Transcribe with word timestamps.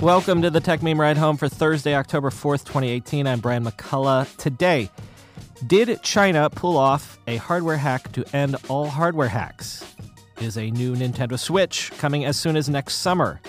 Welcome 0.00 0.40
to 0.40 0.48
the 0.48 0.62
Techmeme 0.62 0.96
Ride 0.96 1.18
Home 1.18 1.36
for 1.36 1.46
Thursday, 1.46 1.94
October 1.94 2.30
4th, 2.30 2.64
2018. 2.64 3.26
I'm 3.26 3.38
Brian 3.38 3.62
McCullough. 3.62 4.34
Today, 4.38 4.88
did 5.66 6.02
China 6.02 6.48
pull 6.48 6.78
off 6.78 7.18
a 7.26 7.36
hardware 7.36 7.76
hack 7.76 8.10
to 8.12 8.24
end 8.34 8.56
all 8.68 8.86
hardware 8.86 9.28
hacks? 9.28 9.84
Is 10.40 10.56
a 10.56 10.70
new 10.70 10.96
Nintendo 10.96 11.38
Switch 11.38 11.92
coming 11.98 12.24
as 12.24 12.38
soon 12.38 12.56
as 12.56 12.70
next 12.70 12.94
summer? 12.94 13.42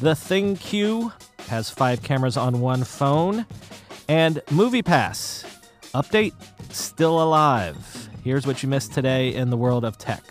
The 0.00 0.12
ThinQ 0.12 1.12
has 1.48 1.68
five 1.68 2.02
cameras 2.02 2.38
on 2.38 2.62
one 2.62 2.82
phone. 2.84 3.44
And 4.08 4.36
MoviePass 4.46 5.44
update 5.92 6.32
still 6.72 7.22
alive. 7.22 8.08
Here's 8.24 8.46
what 8.46 8.62
you 8.62 8.70
missed 8.70 8.94
today 8.94 9.34
in 9.34 9.50
the 9.50 9.58
world 9.58 9.84
of 9.84 9.98
tech. 9.98 10.22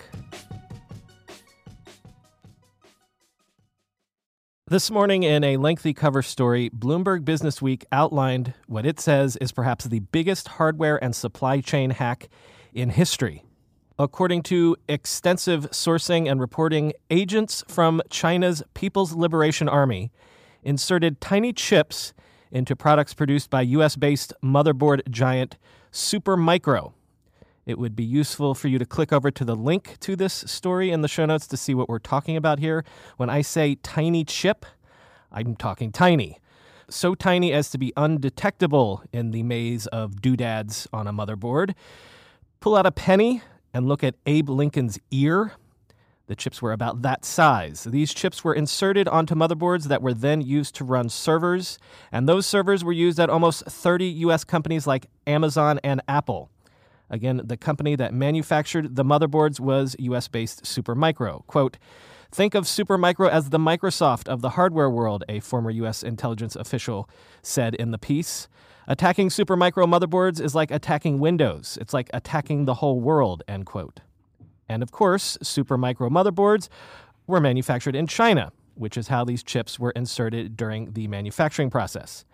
This 4.68 4.90
morning, 4.90 5.24
in 5.24 5.44
a 5.44 5.58
lengthy 5.58 5.94
cover 5.94 6.22
story, 6.22 6.70
Bloomberg 6.70 7.26
Businessweek 7.26 7.84
outlined 7.92 8.54
what 8.66 8.86
it 8.86 8.98
says 8.98 9.36
is 9.42 9.52
perhaps 9.52 9.84
the 9.84 10.00
biggest 10.00 10.48
hardware 10.48 11.04
and 11.04 11.14
supply 11.14 11.60
chain 11.60 11.90
hack 11.90 12.30
in 12.74 12.92
history. 12.92 13.44
According 14.00 14.44
to 14.44 14.78
extensive 14.88 15.70
sourcing 15.72 16.32
and 16.32 16.40
reporting, 16.40 16.94
agents 17.12 17.66
from 17.68 18.02
China's 18.10 18.64
People's 18.74 19.12
Liberation 19.12 19.68
Army 19.68 20.14
inserted 20.64 21.20
tiny 21.20 21.52
chips 21.52 22.14
into 22.50 22.74
products 22.74 23.14
produced 23.14 23.50
by 23.50 23.64
US 23.64 23.98
based 23.98 24.32
motherboard 24.42 25.02
giant 25.10 25.58
Supermicro. 25.92 26.94
It 27.66 27.80
would 27.80 27.96
be 27.96 28.04
useful 28.04 28.56
for 28.56 28.68
you 28.68 28.78
to 28.78 28.86
click 28.86 29.14
over 29.14 29.32
to 29.32 29.46
the 29.46 29.56
link 29.56 29.98
to 30.02 30.16
this 30.16 30.34
story 30.34 30.92
in 30.92 31.02
the 31.02 31.08
show 31.08 31.26
notes 31.26 31.48
to 31.48 31.58
see 31.58 31.74
what 31.74 31.88
we're 31.88 32.00
talking 32.00 32.36
about 32.36 32.60
here. 32.60 32.84
When 33.18 33.30
I 33.30 33.42
say 33.42 33.76
tiny 33.76 34.26
chip, 34.26 34.66
I'm 35.32 35.56
talking 35.56 35.92
tiny. 35.92 36.40
So 36.90 37.16
tiny 37.16 37.54
as 37.54 37.70
to 37.72 37.78
be 37.78 37.94
undetectable 37.96 39.04
in 39.14 39.32
the 39.32 39.44
maze 39.44 39.88
of 39.88 40.22
doodads 40.22 40.88
on 40.92 41.08
a 41.08 41.14
motherboard. 41.14 41.74
Pull 42.60 42.76
out 42.76 42.86
a 42.86 42.92
penny 42.92 43.42
and 43.74 43.88
look 43.88 44.04
at 44.04 44.16
Abe 44.26 44.50
Lincoln's 44.50 45.00
ear. 45.10 45.54
The 46.28 46.36
chips 46.36 46.62
were 46.62 46.72
about 46.72 47.02
that 47.02 47.26
size. 47.26 47.86
These 47.86 48.14
chips 48.14 48.44
were 48.44 48.54
inserted 48.54 49.08
onto 49.08 49.36
motherboards 49.36 49.86
that 49.86 50.02
were 50.02 50.14
then 50.14 50.42
used 50.42 50.76
to 50.76 50.84
run 50.84 51.10
servers, 51.10 51.78
and 52.12 52.28
those 52.28 52.46
servers 52.46 52.84
were 52.84 52.94
used 52.94 53.20
at 53.20 53.30
almost 53.30 53.66
30 53.66 54.06
US 54.06 54.44
companies 54.44 54.86
like 54.86 55.08
Amazon 55.28 55.80
and 55.84 56.02
Apple. 56.08 56.50
Again, 57.14 57.42
the 57.44 57.58
company 57.58 57.96
that 57.96 58.12
manufactured 58.12 58.96
the 58.96 59.06
motherboards 59.06 59.60
was 59.60 59.96
US 60.00 60.28
based 60.28 60.64
Supermicro. 60.64 61.46
Quote, 61.46 61.78
Think 62.32 62.56
of 62.56 62.64
Supermicro 62.64 63.30
as 63.30 63.52
the 63.52 63.60
Microsoft 63.60 64.28
of 64.28 64.42
the 64.42 64.50
hardware 64.50 64.90
world, 64.90 65.24
a 65.30 65.40
former 65.40 65.70
U.S. 65.70 66.02
intelligence 66.02 66.56
official 66.56 67.08
said 67.44 67.76
in 67.76 67.92
the 67.92 68.00
piece. 68.00 68.48
Attacking 68.88 69.30
Supermicro 69.30 69.86
motherboards 69.86 70.42
is 70.42 70.56
like 70.56 70.72
attacking 70.72 71.20
Windows. 71.20 71.78
It's 71.80 71.94
like 71.94 72.10
attacking 72.16 72.66
the 72.66 72.74
whole 72.74 73.00
world, 73.00 73.44
end 73.48 73.68
quote. 73.68 74.00
And 74.68 74.82
of 74.82 74.92
course, 74.92 75.38
Supermicro 75.44 76.10
motherboards 76.10 76.68
were 77.28 77.40
manufactured 77.40 77.96
in 77.96 78.08
China, 78.08 78.52
which 78.74 78.98
is 78.98 79.10
how 79.10 79.24
these 79.24 79.44
chips 79.44 79.78
were 79.78 79.92
inserted 79.92 80.58
during 80.58 80.94
the 80.94 81.08
manufacturing 81.08 81.70
process. 81.70 82.26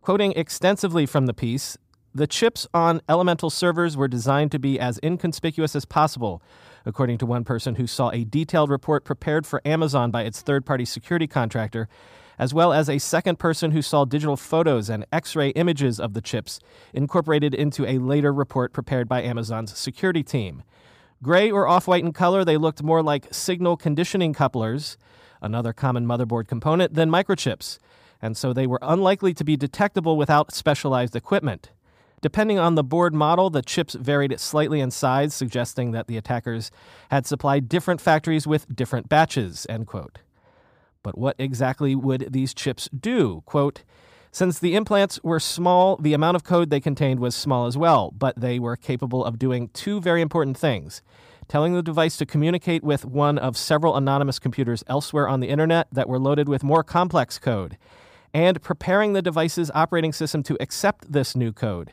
Quoting 0.00 0.32
extensively 0.32 1.04
from 1.04 1.26
the 1.26 1.34
piece, 1.34 1.76
the 2.14 2.28
chips 2.28 2.66
on 2.72 3.00
Elemental 3.08 3.50
servers 3.50 3.96
were 3.96 4.06
designed 4.06 4.52
to 4.52 4.58
be 4.60 4.78
as 4.78 5.00
inconspicuous 5.02 5.74
as 5.74 5.84
possible, 5.84 6.40
according 6.86 7.18
to 7.18 7.26
one 7.26 7.42
person 7.42 7.74
who 7.74 7.88
saw 7.88 8.10
a 8.10 8.22
detailed 8.22 8.70
report 8.70 9.04
prepared 9.04 9.44
for 9.44 9.60
Amazon 9.64 10.12
by 10.12 10.22
its 10.22 10.40
third 10.40 10.64
party 10.64 10.84
security 10.84 11.26
contractor, 11.26 11.88
as 12.38 12.54
well 12.54 12.72
as 12.72 12.88
a 12.88 12.98
second 12.98 13.40
person 13.40 13.72
who 13.72 13.82
saw 13.82 14.04
digital 14.04 14.36
photos 14.36 14.88
and 14.88 15.04
X 15.12 15.34
ray 15.34 15.48
images 15.50 15.98
of 15.98 16.14
the 16.14 16.20
chips 16.20 16.60
incorporated 16.92 17.52
into 17.52 17.84
a 17.84 17.98
later 17.98 18.32
report 18.32 18.72
prepared 18.72 19.08
by 19.08 19.20
Amazon's 19.20 19.76
security 19.76 20.22
team. 20.22 20.62
Gray 21.20 21.50
or 21.50 21.66
off 21.66 21.88
white 21.88 22.04
in 22.04 22.12
color, 22.12 22.44
they 22.44 22.56
looked 22.56 22.82
more 22.82 23.02
like 23.02 23.34
signal 23.34 23.76
conditioning 23.76 24.34
couplers, 24.34 24.96
another 25.42 25.72
common 25.72 26.06
motherboard 26.06 26.46
component, 26.46 26.94
than 26.94 27.10
microchips, 27.10 27.78
and 28.22 28.36
so 28.36 28.52
they 28.52 28.68
were 28.68 28.78
unlikely 28.82 29.34
to 29.34 29.42
be 29.42 29.56
detectable 29.56 30.16
without 30.16 30.54
specialized 30.54 31.16
equipment. 31.16 31.70
Depending 32.24 32.58
on 32.58 32.74
the 32.74 32.82
board 32.82 33.14
model, 33.14 33.50
the 33.50 33.60
chips 33.60 33.92
varied 33.92 34.40
slightly 34.40 34.80
in 34.80 34.90
size, 34.90 35.34
suggesting 35.34 35.90
that 35.90 36.06
the 36.06 36.16
attackers 36.16 36.70
had 37.10 37.26
supplied 37.26 37.68
different 37.68 38.00
factories 38.00 38.46
with 38.46 38.74
different 38.74 39.10
batches, 39.10 39.66
end 39.68 39.86
quote. 39.86 40.20
But 41.02 41.18
what 41.18 41.36
exactly 41.38 41.94
would 41.94 42.32
these 42.32 42.54
chips 42.54 42.88
do? 42.88 43.42
Quote, 43.44 43.82
since 44.32 44.58
the 44.58 44.74
implants 44.74 45.22
were 45.22 45.38
small, 45.38 45.98
the 45.98 46.14
amount 46.14 46.36
of 46.36 46.44
code 46.44 46.70
they 46.70 46.80
contained 46.80 47.20
was 47.20 47.34
small 47.34 47.66
as 47.66 47.76
well, 47.76 48.10
but 48.16 48.40
they 48.40 48.58
were 48.58 48.74
capable 48.74 49.22
of 49.22 49.38
doing 49.38 49.68
two 49.74 50.00
very 50.00 50.22
important 50.22 50.56
things 50.56 51.02
telling 51.46 51.74
the 51.74 51.82
device 51.82 52.16
to 52.16 52.24
communicate 52.24 52.82
with 52.82 53.04
one 53.04 53.36
of 53.36 53.54
several 53.54 53.96
anonymous 53.98 54.38
computers 54.38 54.82
elsewhere 54.86 55.28
on 55.28 55.40
the 55.40 55.50
internet 55.50 55.86
that 55.92 56.08
were 56.08 56.18
loaded 56.18 56.48
with 56.48 56.64
more 56.64 56.82
complex 56.82 57.38
code, 57.38 57.76
and 58.32 58.62
preparing 58.62 59.12
the 59.12 59.20
device's 59.20 59.70
operating 59.74 60.10
system 60.10 60.42
to 60.42 60.56
accept 60.58 61.12
this 61.12 61.36
new 61.36 61.52
code. 61.52 61.92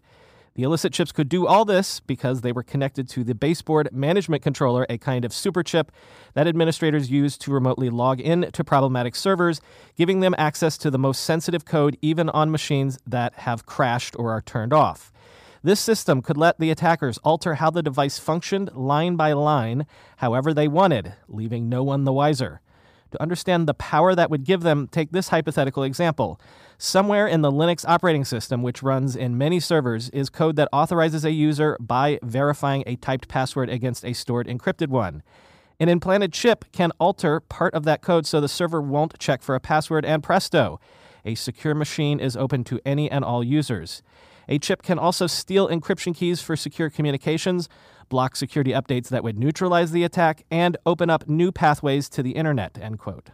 The 0.53 0.63
illicit 0.63 0.91
chips 0.91 1.13
could 1.13 1.29
do 1.29 1.47
all 1.47 1.63
this 1.63 2.01
because 2.01 2.41
they 2.41 2.51
were 2.51 2.63
connected 2.63 3.07
to 3.09 3.23
the 3.23 3.33
baseboard 3.33 3.87
management 3.93 4.43
controller, 4.43 4.85
a 4.89 4.97
kind 4.97 5.23
of 5.23 5.31
super 5.31 5.63
chip 5.63 5.93
that 6.33 6.45
administrators 6.45 7.09
use 7.09 7.37
to 7.39 7.51
remotely 7.51 7.89
log 7.89 8.19
in 8.19 8.51
to 8.51 8.63
problematic 8.63 9.15
servers, 9.15 9.61
giving 9.95 10.19
them 10.19 10.35
access 10.37 10.77
to 10.79 10.91
the 10.91 10.99
most 10.99 11.21
sensitive 11.21 11.63
code 11.63 11.97
even 12.01 12.29
on 12.29 12.51
machines 12.51 12.99
that 13.07 13.33
have 13.35 13.65
crashed 13.65 14.13
or 14.19 14.31
are 14.31 14.41
turned 14.41 14.73
off. 14.73 15.13
This 15.63 15.79
system 15.79 16.21
could 16.21 16.37
let 16.37 16.59
the 16.59 16.71
attackers 16.71 17.17
alter 17.19 17.55
how 17.55 17.69
the 17.69 17.83
device 17.83 18.19
functioned 18.19 18.75
line 18.75 19.15
by 19.15 19.31
line, 19.31 19.85
however 20.17 20.53
they 20.53 20.67
wanted, 20.67 21.13
leaving 21.29 21.69
no 21.69 21.81
one 21.81 22.03
the 22.03 22.11
wiser. 22.11 22.61
To 23.11 23.21
understand 23.21 23.67
the 23.67 23.73
power 23.73 24.15
that 24.15 24.29
would 24.29 24.45
give 24.45 24.61
them, 24.61 24.87
take 24.87 25.11
this 25.11 25.29
hypothetical 25.29 25.83
example. 25.83 26.39
Somewhere 26.77 27.27
in 27.27 27.41
the 27.41 27.51
Linux 27.51 27.85
operating 27.87 28.25
system, 28.25 28.63
which 28.63 28.81
runs 28.81 29.15
in 29.15 29.37
many 29.37 29.59
servers, 29.59 30.09
is 30.09 30.29
code 30.29 30.55
that 30.55 30.69
authorizes 30.71 31.25
a 31.25 31.31
user 31.31 31.77
by 31.79 32.19
verifying 32.23 32.83
a 32.87 32.95
typed 32.95 33.27
password 33.27 33.69
against 33.69 34.05
a 34.05 34.13
stored 34.13 34.47
encrypted 34.47 34.87
one. 34.87 35.23
An 35.79 35.89
implanted 35.89 36.31
chip 36.31 36.65
can 36.71 36.91
alter 36.99 37.39
part 37.39 37.73
of 37.73 37.83
that 37.83 38.01
code 38.01 38.25
so 38.25 38.39
the 38.39 38.47
server 38.47 38.81
won't 38.81 39.19
check 39.19 39.41
for 39.41 39.55
a 39.55 39.59
password, 39.59 40.05
and 40.05 40.23
presto, 40.23 40.79
a 41.25 41.35
secure 41.35 41.75
machine 41.75 42.19
is 42.19 42.37
open 42.37 42.63
to 42.65 42.79
any 42.85 43.11
and 43.11 43.25
all 43.25 43.43
users. 43.43 44.01
A 44.47 44.57
chip 44.57 44.83
can 44.83 44.99
also 44.99 45.27
steal 45.27 45.67
encryption 45.67 46.15
keys 46.15 46.41
for 46.41 46.55
secure 46.55 46.89
communications, 46.89 47.67
block 48.11 48.35
security 48.35 48.71
updates 48.71 49.07
that 49.07 49.23
would 49.23 49.39
neutralize 49.39 49.91
the 49.91 50.03
attack, 50.03 50.43
and 50.51 50.77
open 50.85 51.09
up 51.09 51.27
new 51.27 51.51
pathways 51.51 52.07
to 52.09 52.21
the 52.21 52.31
internet, 52.31 52.77
end 52.79 52.99
quote. 52.99 53.31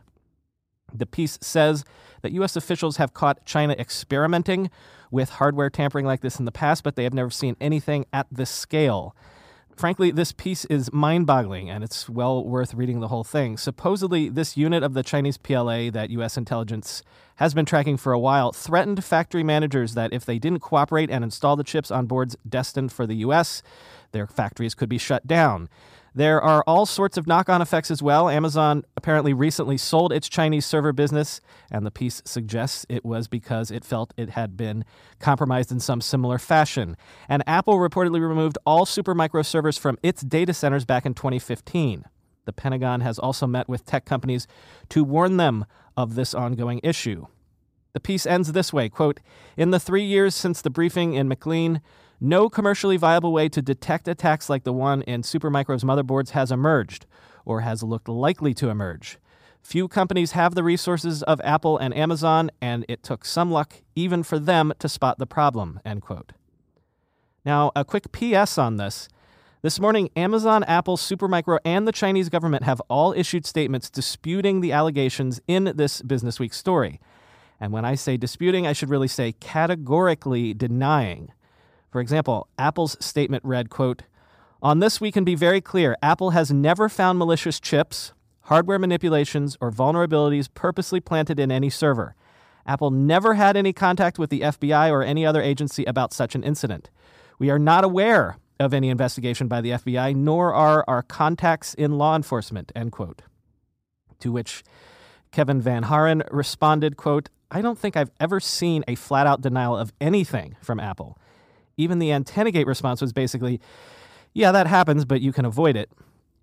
The 0.94 1.06
piece 1.06 1.38
says 1.42 1.84
that 2.22 2.32
U.S. 2.34 2.56
officials 2.56 2.96
have 2.96 3.14
caught 3.14 3.44
China 3.44 3.76
experimenting 3.78 4.70
with 5.12 5.32
hardware 5.32 5.70
tampering 5.70 6.06
like 6.06 6.22
this 6.22 6.40
in 6.40 6.46
the 6.46 6.52
past, 6.52 6.84
but 6.84 6.96
they 6.96 7.04
have 7.04 7.14
never 7.14 7.30
seen 7.30 7.58
anything 7.60 8.06
at 8.14 8.28
this 8.32 8.50
scale. 8.50 9.16
Frankly, 9.76 10.10
this 10.10 10.32
piece 10.32 10.66
is 10.66 10.92
mind 10.92 11.28
boggling 11.28 11.70
and 11.70 11.84
it's 11.84 12.10
well 12.10 12.44
worth 12.44 12.74
reading 12.74 13.00
the 13.00 13.10
whole 13.10 13.24
thing. 13.24 13.58
Supposedly, 13.58 14.28
this 14.28 14.58
unit 14.58 14.82
of 14.82 14.96
the 14.96 15.04
Chinese 15.04 15.38
PLA 15.38 15.92
that 15.92 16.10
U.S. 16.12 16.36
intelligence 16.38 17.04
has 17.36 17.54
been 17.54 17.66
tracking 17.66 17.98
for 17.98 18.12
a 18.12 18.18
while 18.18 18.52
threatened 18.52 19.04
factory 19.04 19.44
managers 19.44 19.94
that 19.94 20.14
if 20.14 20.26
they 20.26 20.40
didn't 20.40 20.62
cooperate 20.62 21.12
and 21.12 21.24
install 21.24 21.56
the 21.56 21.64
chips 21.64 21.92
on 21.92 22.08
boards 22.08 22.36
destined 22.48 22.92
for 22.92 23.06
the 23.06 23.18
U.S., 23.18 23.62
their 24.12 24.28
factories 24.28 24.76
could 24.76 24.90
be 24.90 24.98
shut 24.98 25.28
down. 25.28 25.70
There 26.18 26.42
are 26.42 26.64
all 26.66 26.88
sorts 26.88 27.16
of 27.16 27.28
knock 27.28 27.48
on 27.48 27.62
effects 27.62 27.92
as 27.92 28.02
well. 28.02 28.28
Amazon 28.28 28.84
apparently 28.96 29.34
recently 29.34 29.78
sold 29.78 30.12
its 30.12 30.28
Chinese 30.28 30.66
server 30.66 30.92
business, 30.92 31.42
and 31.70 31.86
the 31.86 31.92
piece 31.92 32.24
suggests 32.26 32.88
it 32.90 33.06
was 33.06 33.28
because 33.28 33.70
it 33.70 33.86
felt 33.86 34.16
it 34.18 34.32
had 34.32 34.58
been 34.58 34.84
compromised 35.20 35.72
in 35.72 35.80
some 35.80 36.02
similar 36.02 36.40
fashion. 36.40 36.98
And 37.30 37.44
Apple 37.46 37.78
reportedly 37.78 38.20
removed 38.28 38.58
all 38.66 38.88
Supermicro 38.88 39.46
servers 39.46 39.78
from 39.78 40.00
its 40.02 40.24
data 40.24 40.56
centers 40.56 40.86
back 40.86 41.06
in 41.06 41.14
2015. 41.14 42.06
The 42.46 42.54
Pentagon 42.54 43.02
has 43.02 43.20
also 43.20 43.46
met 43.46 43.70
with 43.70 43.86
tech 43.86 44.06
companies 44.06 44.48
to 44.90 45.04
warn 45.04 45.38
them 45.38 45.66
of 45.96 46.16
this 46.16 46.34
ongoing 46.34 46.80
issue. 46.82 47.28
The 47.94 48.00
piece 48.00 48.26
ends 48.26 48.54
this 48.54 48.74
way 48.74 48.90
quote, 48.90 49.20
In 49.56 49.72
the 49.72 49.80
three 49.80 50.04
years 50.04 50.34
since 50.34 50.62
the 50.62 50.70
briefing 50.70 51.14
in 51.14 51.28
McLean, 51.28 51.82
no 52.20 52.50
commercially 52.50 52.98
viable 52.98 53.32
way 53.32 53.50
to 53.50 53.62
detect 53.62 54.08
attacks 54.08 54.50
like 54.50 54.64
the 54.64 54.74
one 54.74 55.02
in 55.04 55.22
Supermicro's 55.22 55.84
motherboards 55.84 56.32
has 56.32 56.52
emerged 56.52 57.06
or 57.46 57.62
has 57.62 57.84
looked 57.84 58.10
likely 58.10 58.54
to 58.56 58.70
emerge. 58.70 59.18
Few 59.62 59.88
companies 59.88 60.32
have 60.32 60.56
the 60.56 60.64
resources 60.64 61.24
of 61.24 61.42
Apple 61.44 61.78
and 61.78 61.94
Amazon, 61.96 62.50
and 62.62 62.86
it 62.88 63.04
took 63.04 63.26
some 63.26 63.52
luck 63.52 63.82
even 63.96 64.24
for 64.24 64.40
them 64.40 64.74
to 64.80 64.88
spot 64.88 65.20
the 65.20 65.26
problem. 65.26 65.80
End 65.84 66.02
quote. 66.02 66.32
Now, 67.44 67.72
a 67.76 67.84
quick 67.84 68.12
PS 68.12 68.58
on 68.58 68.78
this. 68.78 69.10
This 69.62 69.80
morning, 69.80 70.10
Amazon, 70.16 70.64
Apple, 70.66 70.98
Supermicro, 70.98 71.60
and 71.66 71.88
the 71.88 71.92
Chinese 71.92 72.30
government 72.30 72.64
have 72.64 72.82
all 72.90 73.12
issued 73.14 73.46
statements 73.46 73.90
disputing 73.90 74.62
the 74.62 74.72
allegations 74.72 75.42
in 75.48 75.74
this 75.76 76.02
Business 76.02 76.40
Week 76.40 76.54
story. 76.54 77.02
And 77.60 77.74
when 77.74 77.84
I 77.84 77.96
say 77.96 78.18
disputing, 78.18 78.68
I 78.68 78.74
should 78.74 78.90
really 78.90 79.08
say 79.08 79.34
categorically 79.34 80.54
denying. 80.54 81.32
For 81.90 82.02
example, 82.02 82.48
Apple's 82.58 82.98
statement 83.04 83.44
read, 83.46 83.70
quote, 83.70 84.04
On 84.62 84.80
this 84.80 85.00
we 85.00 85.12
can 85.12 85.24
be 85.24 85.36
very 85.36 85.62
clear, 85.62 85.96
Apple 86.02 86.32
has 86.32 86.52
never 86.52 86.90
found 86.90 87.18
malicious 87.18 87.60
chips, 87.60 88.14
hardware 88.42 88.80
manipulations, 88.80 89.58
or 89.62 89.72
vulnerabilities 89.72 90.50
purposely 90.54 91.00
planted 91.00 91.40
in 91.40 91.52
any 91.52 91.70
server. 91.70 92.16
Apple 92.66 92.92
never 92.92 93.36
had 93.36 93.56
any 93.56 93.72
contact 93.72 94.20
with 94.20 94.30
the 94.30 94.42
FBI 94.42 94.92
or 94.92 95.02
any 95.02 95.26
other 95.26 95.42
agency 95.42 95.86
about 95.86 96.14
such 96.14 96.36
an 96.36 96.44
incident. 96.44 96.90
We 97.40 97.50
are 97.50 97.60
not 97.60 97.86
aware 97.86 98.38
of 98.60 98.74
any 98.74 98.90
investigation 98.90 99.48
by 99.48 99.62
the 99.62 99.72
FBI, 99.72 100.16
nor 100.16 100.54
are 100.54 100.84
our 100.88 101.04
contacts 101.04 101.74
in 101.74 101.98
law 101.98 102.16
enforcement, 102.16 102.72
end 102.76 102.92
quote. 102.92 103.22
To 104.20 104.32
which 104.32 104.64
Kevin 105.32 105.62
Van 105.62 105.84
Haren 105.84 106.28
responded, 106.32 106.98
quote, 106.98 107.30
I 107.50 107.62
don't 107.62 107.78
think 107.78 107.96
I've 107.96 108.12
ever 108.20 108.40
seen 108.40 108.84
a 108.88 108.96
flat 108.96 109.28
out 109.28 109.42
denial 109.42 109.78
of 109.78 109.94
anything 110.02 110.58
from 110.62 110.80
Apple. 110.80 111.18
Even 111.78 112.00
the 112.00 112.10
AntennaGate 112.10 112.66
response 112.66 113.02
was 113.02 113.14
basically, 113.14 113.62
yeah, 114.34 114.52
that 114.52 114.68
happens, 114.68 115.06
but 115.06 115.22
you 115.22 115.32
can 115.32 115.46
avoid 115.46 115.76
it. 115.76 115.90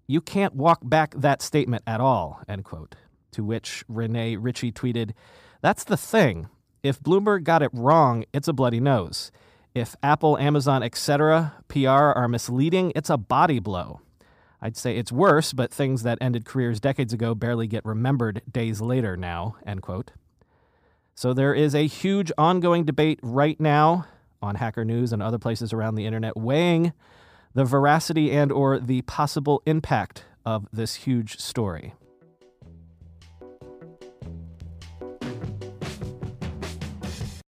You 0.07 0.21
can't 0.21 0.55
walk 0.55 0.81
back 0.83 1.15
that 1.17 1.43
statement 1.43 1.83
at 1.87 2.01
all, 2.01 2.41
end 2.49 2.65
quote. 2.65 2.95
To 3.33 3.43
which 3.43 3.85
Rene 3.89 4.37
Ritchie 4.37 4.73
tweeted, 4.73 5.13
That's 5.61 5.85
the 5.85 5.97
thing. 5.97 6.49
If 6.83 7.01
Bloomberg 7.01 7.45
got 7.45 7.63
it 7.63 7.71
wrong, 7.73 8.25
it's 8.33 8.49
a 8.49 8.53
bloody 8.53 8.81
nose. 8.81 9.33
If 9.75 9.97
Apple, 10.03 10.39
Amazon, 10.39 10.83
etc. 10.83 11.55
PR 11.67 11.89
are 11.89 12.29
misleading, 12.29 12.93
it's 12.95 13.11
a 13.11 13.17
body 13.17 13.59
blow. 13.59 14.01
I'd 14.63 14.77
say 14.77 14.97
it's 14.97 15.11
worse, 15.11 15.53
but 15.53 15.73
things 15.73 16.05
that 16.05 16.19
ended 16.21 16.45
careers 16.45 16.81
decades 16.81 17.13
ago 17.13 17.35
barely 17.35 17.67
get 17.67 17.85
remembered 17.85 18.43
days 18.51 18.81
later 18.81 19.17
now, 19.17 19.57
end 19.67 19.83
quote. 19.83 20.13
So 21.15 21.33
there 21.33 21.55
is 21.55 21.75
a 21.75 21.87
huge 21.87 22.31
ongoing 22.39 22.85
debate 22.85 23.19
right 23.23 23.61
now 23.61 24.07
on 24.45 24.57
Hacker 24.57 24.85
News 24.85 25.13
and 25.13 25.23
other 25.23 25.39
places 25.39 25.73
around 25.73 25.95
the 25.95 26.07
internet 26.07 26.37
weighing 26.37 26.93
the 27.55 27.65
veracity 27.65 28.33
and 28.33 28.53
or 28.53 28.79
the 28.79 29.03
possible 29.03 29.63
impact 29.67 30.25
of 30.45 30.67
this 30.73 30.95
huge 30.95 31.39
story. 31.39 31.95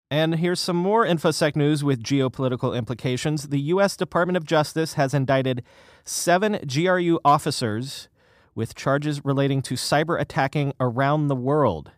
And 0.10 0.36
here's 0.36 0.60
some 0.60 0.76
more 0.76 1.06
InfoSec 1.06 1.56
news 1.56 1.86
with 1.86 2.04
geopolitical 2.04 2.78
implications. 2.78 3.48
The 3.48 3.62
U.S. 3.62 3.96
Department 3.96 4.36
of 4.36 4.44
Justice 4.44 4.96
has 4.96 5.14
indicted 5.14 5.64
seven 6.04 6.60
GRU 6.68 7.18
officers 7.24 8.10
with 8.54 8.76
charges 8.76 9.24
relating 9.24 9.62
to 9.62 9.76
cyber 9.76 10.20
attacking 10.20 10.74
around 10.82 11.30
the 11.30 11.36
world. 11.36 11.92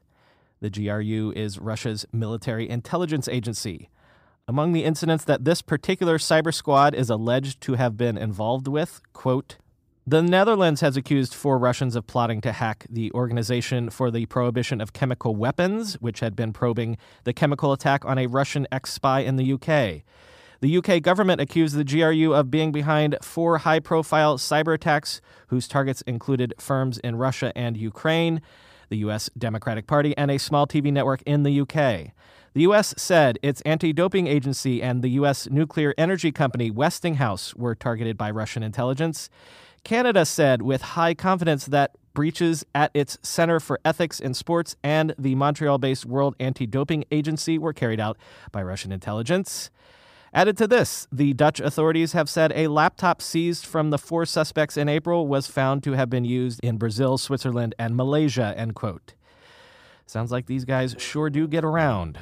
The 0.61 0.69
GRU 0.69 1.33
is 1.35 1.57
Russia's 1.57 2.05
military 2.13 2.69
intelligence 2.69 3.27
agency. 3.27 3.89
Among 4.45 4.73
the 4.73 4.83
incidents 4.83 5.23
that 5.23 5.45
this 5.45 5.61
particular 5.61 6.17
cyber 6.17 6.53
squad 6.53 6.93
is 6.93 7.09
alleged 7.09 7.61
to 7.61 7.75
have 7.75 7.95
been 7.95 8.17
involved 8.17 8.67
with, 8.67 9.01
quote, 9.13 9.55
the 10.05 10.21
Netherlands 10.21 10.81
has 10.81 10.97
accused 10.97 11.33
four 11.33 11.57
Russians 11.57 11.95
of 11.95 12.07
plotting 12.07 12.41
to 12.41 12.51
hack 12.51 12.85
the 12.89 13.09
Organization 13.13 13.89
for 13.89 14.11
the 14.11 14.25
Prohibition 14.25 14.81
of 14.81 14.91
Chemical 14.91 15.33
Weapons, 15.33 15.93
which 16.01 16.19
had 16.19 16.35
been 16.35 16.51
probing 16.51 16.97
the 17.23 17.31
chemical 17.31 17.71
attack 17.71 18.03
on 18.03 18.17
a 18.17 18.27
Russian 18.27 18.67
ex 18.69 18.91
spy 18.91 19.21
in 19.21 19.37
the 19.37 19.53
UK. 19.53 20.03
The 20.59 20.77
UK 20.77 21.01
government 21.01 21.39
accused 21.39 21.77
the 21.77 21.85
GRU 21.85 22.33
of 22.33 22.51
being 22.51 22.73
behind 22.73 23.15
four 23.21 23.59
high 23.59 23.79
profile 23.79 24.37
cyber 24.37 24.73
attacks 24.73 25.21
whose 25.47 25.69
targets 25.69 26.01
included 26.01 26.53
firms 26.59 26.97
in 26.97 27.15
Russia 27.15 27.57
and 27.57 27.77
Ukraine, 27.77 28.41
the 28.89 28.97
US 28.97 29.29
Democratic 29.37 29.87
Party, 29.87 30.13
and 30.17 30.29
a 30.29 30.37
small 30.37 30.67
TV 30.67 30.91
network 30.91 31.21
in 31.21 31.43
the 31.43 31.61
UK. 31.61 32.11
The 32.53 32.61
U.S. 32.61 32.93
said 32.97 33.39
its 33.41 33.61
anti 33.61 33.93
doping 33.93 34.27
agency 34.27 34.81
and 34.81 35.01
the 35.01 35.09
U.S. 35.09 35.49
nuclear 35.49 35.95
energy 35.97 36.31
company 36.31 36.69
Westinghouse 36.69 37.55
were 37.55 37.73
targeted 37.73 38.15
by 38.15 38.29
Russian 38.29 38.61
intelligence. 38.61 39.29
Canada 39.83 40.23
said 40.23 40.61
with 40.61 40.81
high 40.81 41.15
confidence 41.15 41.65
that 41.65 41.95
breaches 42.13 42.63
at 42.75 42.91
its 42.93 43.17
Center 43.23 43.59
for 43.59 43.79
Ethics 43.83 44.19
in 44.19 44.35
Sports 44.35 44.75
and 44.83 45.15
the 45.17 45.33
Montreal 45.33 45.79
based 45.79 46.05
World 46.05 46.35
Anti 46.39 46.67
Doping 46.67 47.05
Agency 47.11 47.57
were 47.57 47.73
carried 47.73 47.99
out 47.99 48.17
by 48.51 48.61
Russian 48.61 48.91
intelligence. 48.91 49.71
Added 50.31 50.55
to 50.57 50.67
this, 50.67 51.07
the 51.11 51.33
Dutch 51.33 51.59
authorities 51.59 52.13
have 52.13 52.29
said 52.29 52.53
a 52.55 52.67
laptop 52.67 53.21
seized 53.21 53.65
from 53.65 53.89
the 53.89 53.97
four 53.97 54.25
suspects 54.25 54.77
in 54.77 54.89
April 54.89 55.27
was 55.27 55.47
found 55.47 55.83
to 55.83 55.93
have 55.93 56.09
been 56.09 56.25
used 56.25 56.59
in 56.63 56.77
Brazil, 56.77 57.17
Switzerland, 57.17 57.73
and 57.79 57.95
Malaysia, 57.95 58.53
end 58.55 58.75
quote. 58.75 59.13
Sounds 60.05 60.31
like 60.31 60.45
these 60.45 60.65
guys 60.65 60.95
sure 60.99 61.29
do 61.29 61.47
get 61.47 61.63
around. 61.63 62.19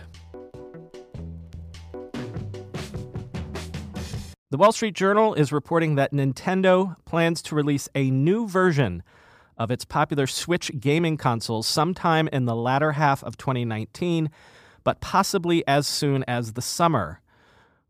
The 4.51 4.57
Wall 4.57 4.73
Street 4.73 4.95
Journal 4.95 5.33
is 5.33 5.53
reporting 5.53 5.95
that 5.95 6.11
Nintendo 6.11 6.97
plans 7.05 7.41
to 7.43 7.55
release 7.55 7.87
a 7.95 8.11
new 8.11 8.49
version 8.49 9.01
of 9.57 9.71
its 9.71 9.85
popular 9.85 10.27
Switch 10.27 10.77
gaming 10.77 11.15
console 11.15 11.63
sometime 11.63 12.27
in 12.33 12.43
the 12.43 12.55
latter 12.55 12.91
half 12.91 13.23
of 13.23 13.37
2019, 13.37 14.29
but 14.83 14.99
possibly 14.99 15.65
as 15.65 15.87
soon 15.87 16.25
as 16.27 16.51
the 16.51 16.61
summer. 16.61 17.21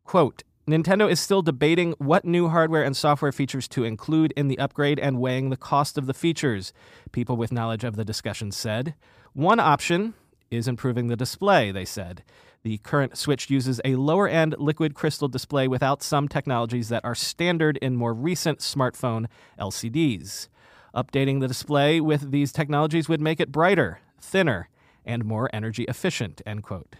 Quote, 0.06 0.44
Nintendo 0.68 1.10
is 1.10 1.20
still 1.20 1.42
debating 1.42 1.96
what 1.98 2.26
new 2.26 2.50
hardware 2.50 2.84
and 2.84 2.96
software 2.96 3.32
features 3.32 3.68
to 3.70 3.84
include 3.84 4.32
in 4.34 4.48
the 4.48 4.60
upgrade 4.60 5.00
and 5.00 5.20
weighing 5.20 5.50
the 5.50 5.58
cost 5.58 5.98
of 5.98 6.06
the 6.06 6.14
features, 6.14 6.74
people 7.12 7.38
with 7.38 7.52
knowledge 7.52 7.84
of 7.84 7.96
the 7.96 8.06
discussion 8.06 8.52
said. 8.52 8.94
One 9.34 9.60
option 9.60 10.14
is 10.52 10.68
improving 10.68 11.08
the 11.08 11.18
display, 11.18 11.72
they 11.72 11.86
said. 11.86 12.24
The 12.64 12.78
current 12.80 13.18
Switch 13.18 13.50
uses 13.50 13.82
a 13.84 13.96
lower 13.96 14.28
end 14.28 14.56
liquid 14.60 14.94
crystal 14.94 15.28
display 15.28 15.68
without 15.68 16.04
some 16.04 16.28
technologies 16.28 16.90
that 16.90 17.04
are 17.04 17.16
standard 17.16 17.78
in 17.78 17.96
more 17.96 18.14
recent 18.14 18.60
smartphone 18.60 19.26
LCDs. 19.60 20.48
Updating 20.94 21.40
the 21.40 21.48
display 21.48 22.00
with 22.00 22.32
these 22.32 22.52
technologies 22.52 23.10
would 23.10 23.22
make 23.22 23.40
it 23.40 23.52
brighter, 23.52 24.00
thinner, 24.20 24.70
and 25.04 25.26
more 25.26 25.50
energy 25.52 25.86
efficient, 25.86 26.42
end 26.46 26.62
quote. 26.62 26.98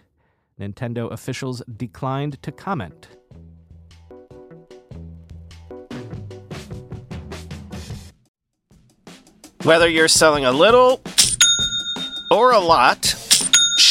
Nintendo 0.58 1.10
officials 1.12 1.62
declined 1.76 2.42
to 2.42 2.50
comment. 2.50 3.08
Whether 9.62 9.88
you're 9.88 10.08
selling 10.08 10.44
a 10.44 10.50
little 10.50 11.00
or 12.32 12.50
a 12.50 12.58
lot, 12.58 13.14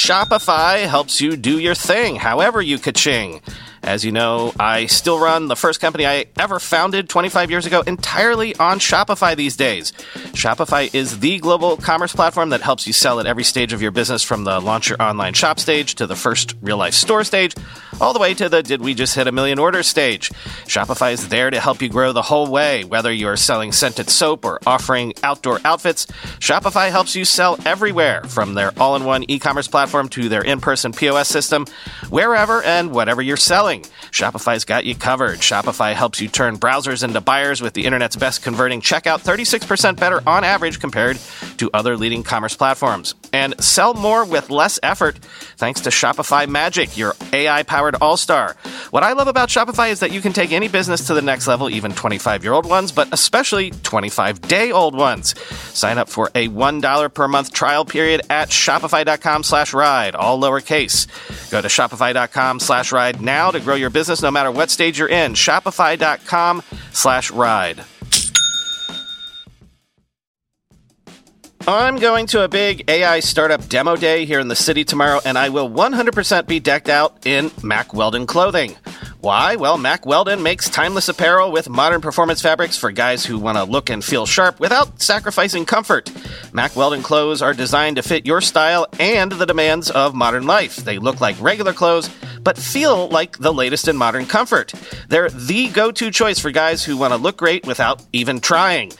Shopify 0.01 0.88
helps 0.88 1.22
you 1.22 1.38
do 1.38 1.60
your 1.60 1.75
thing, 1.75 2.15
however 2.15 2.60
you 2.60 2.79
ka-ching. 2.79 3.39
As 3.84 4.03
you 4.03 4.12
know, 4.12 4.51
I 4.60 4.88
still 4.88 5.20
run 5.20 5.48
the 5.48 5.55
first 5.55 5.79
company 5.79 6.08
I 6.08 6.25
ever 6.39 6.60
founded 6.60 7.08
25 7.08 7.51
years 7.51 7.67
ago 7.67 7.81
entirely 7.81 8.55
on 8.55 8.79
Shopify 8.79 9.36
these 9.36 9.55
days. 9.55 9.91
Shopify 10.34 10.91
is 10.96 11.20
the 11.20 11.38
global 11.38 11.77
commerce 11.77 12.15
platform 12.15 12.50
that 12.50 12.62
helps 12.62 12.88
you 12.88 12.93
sell 12.93 13.20
at 13.20 13.27
every 13.27 13.43
stage 13.43 13.74
of 13.74 13.81
your 13.84 13.91
business 13.91 14.24
from 14.24 14.43
the 14.43 14.60
launch 14.60 14.89
your 14.89 15.00
online 15.00 15.36
shop 15.36 15.60
stage 15.60 15.93
to 15.96 16.08
the 16.08 16.15
first 16.15 16.55
real 16.63 16.77
life 16.77 16.96
store 16.96 17.24
stage, 17.24 17.53
all 18.00 18.13
the 18.13 18.19
way 18.19 18.33
to 18.33 18.50
the 18.50 18.63
did 18.63 18.81
we 18.81 18.93
just 18.93 19.15
hit 19.15 19.27
a 19.27 19.31
million 19.31 19.60
Order 19.60 19.83
stage. 19.83 20.29
Shopify 20.65 21.13
is 21.13 21.27
there 21.27 21.50
to 21.50 21.60
help 21.60 21.81
you 21.81 21.89
grow 21.89 22.13
the 22.13 22.21
whole 22.21 22.48
way, 22.48 22.83
whether 22.83 23.12
you're 23.12 23.38
selling 23.38 23.71
scented 23.71 24.10
soap 24.10 24.45
or 24.45 24.60
offering 24.65 25.13
outdoor 25.24 25.60
outfits. 25.65 26.05
Shopify 26.39 26.89
helps 26.89 27.15
you 27.15 27.25
sell 27.25 27.57
everywhere 27.65 28.24
from 28.24 28.53
their 28.53 28.71
all 28.79 28.95
in 28.95 29.03
one 29.03 29.24
e 29.27 29.39
commerce 29.39 29.67
platform 29.67 30.10
to 30.10 30.29
their 30.29 30.41
in 30.41 30.62
person 30.62 30.93
POS 30.93 31.27
system, 31.27 31.65
wherever 32.10 32.63
and 32.63 32.91
whatever 32.91 33.21
you're 33.21 33.38
selling. 33.38 33.83
Shopify's 34.12 34.65
got 34.65 34.86
you 34.86 34.95
covered. 34.95 35.39
Shopify 35.39 35.93
helps 35.93 36.21
you 36.21 36.27
turn 36.27 36.57
browsers 36.57 37.03
into 37.03 37.21
buyers 37.21 37.62
with 37.62 37.74
the 37.74 37.86
internet's 37.86 38.15
best 38.15 38.43
converting 38.43 38.81
checkout, 38.81 39.21
36% 39.21 40.00
better 40.00 40.21
on 40.27 40.43
average 40.43 40.79
compared 40.79 41.17
to 41.57 41.69
other 41.74 41.98
leading 41.98 42.24
commerce 42.24 42.55
platforms. 42.55 43.15
And 43.33 43.61
sell 43.63 43.93
more 43.93 44.25
with 44.25 44.50
less 44.50 44.79
effort 44.83 45.17
thanks 45.57 45.81
to 45.81 45.89
Shopify 45.89 46.47
Magic, 46.47 46.97
your 46.97 47.15
AI 47.33 47.63
powered 47.63 47.95
all 48.01 48.17
star. 48.17 48.55
What 48.89 49.03
I 49.03 49.13
love 49.13 49.27
about 49.27 49.50
Shopify 49.50 49.91
is 49.91 50.00
that 50.01 50.11
you 50.11 50.21
can 50.21 50.33
take 50.33 50.51
any 50.51 50.67
business 50.67 51.07
to 51.07 51.13
the 51.13 51.21
next 51.21 51.47
level, 51.47 51.69
even 51.69 51.93
25 51.93 52.43
year 52.43 52.53
old 52.53 52.65
ones, 52.65 52.91
but 52.91 53.13
especially 53.13 53.71
25 53.71 54.41
day 54.41 54.71
old 54.71 54.95
ones. 54.95 55.39
Sign 55.50 55.97
up 55.97 56.09
for 56.09 56.29
a 56.35 56.47
$1 56.47 57.13
per 57.13 57.27
month 57.27 57.53
trial 57.53 57.85
period 57.85 58.21
at 58.29 58.50
shopify.com 58.50 59.43
slash 59.43 59.73
ride, 59.73 60.15
all 60.15 60.39
lowercase. 60.39 61.07
Go 61.51 61.61
to 61.61 61.67
shopify.com 61.67 62.59
slash 62.59 62.91
ride 62.91 63.21
now 63.21 63.51
to 63.51 63.59
grow 63.59 63.75
your 63.75 63.89
business 63.89 64.21
no 64.21 64.31
matter 64.31 64.51
what 64.51 64.69
stage 64.69 65.00
you're 65.00 65.09
in. 65.09 65.33
Shopify.com 65.33 66.63
slash 66.91 67.31
ride. 67.31 67.85
I'm 71.68 71.98
going 71.98 72.25
to 72.27 72.44
a 72.44 72.48
big 72.48 72.89
AI 72.89 73.20
startup 73.20 73.70
demo 73.70 73.96
day 73.96 74.25
here 74.25 74.39
in 74.39 74.48
the 74.48 74.56
city 74.56 74.84
tomorrow, 74.84 75.20
and 75.24 75.38
I 75.38 75.50
will 75.50 75.70
100% 75.70 76.48
be 76.48 76.60
decked 76.60 76.89
out 76.89 77.25
in 77.25 77.51
Mack 77.62 77.94
Weldon 77.94 78.25
clothing. 78.25 78.75
Why? 79.21 79.55
Well, 79.55 79.77
Mack 79.77 80.07
Weldon 80.07 80.41
makes 80.41 80.67
timeless 80.67 81.07
apparel 81.07 81.51
with 81.51 81.69
modern 81.69 82.01
performance 82.01 82.41
fabrics 82.41 82.75
for 82.75 82.91
guys 82.91 83.23
who 83.23 83.37
want 83.37 83.55
to 83.55 83.63
look 83.65 83.91
and 83.91 84.03
feel 84.03 84.25
sharp 84.25 84.59
without 84.59 84.99
sacrificing 84.99 85.63
comfort. 85.63 86.11
Mack 86.53 86.75
Weldon 86.75 87.03
clothes 87.03 87.43
are 87.43 87.53
designed 87.53 87.97
to 87.97 88.01
fit 88.01 88.25
your 88.25 88.41
style 88.41 88.87
and 88.99 89.31
the 89.31 89.45
demands 89.45 89.91
of 89.91 90.15
modern 90.15 90.47
life. 90.47 90.77
They 90.77 90.97
look 90.97 91.21
like 91.21 91.39
regular 91.39 91.71
clothes, 91.71 92.09
but 92.41 92.57
feel 92.57 93.09
like 93.09 93.37
the 93.37 93.53
latest 93.53 93.87
in 93.87 93.95
modern 93.95 94.25
comfort. 94.25 94.73
They're 95.07 95.29
the 95.29 95.67
go 95.67 95.91
to 95.91 96.09
choice 96.09 96.39
for 96.39 96.49
guys 96.49 96.83
who 96.83 96.97
want 96.97 97.13
to 97.13 97.17
look 97.17 97.37
great 97.37 97.67
without 97.67 98.03
even 98.13 98.39
trying. 98.39 98.91